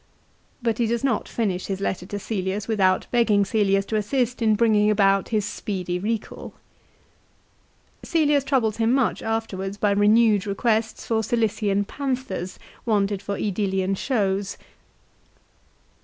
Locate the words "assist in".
3.97-4.55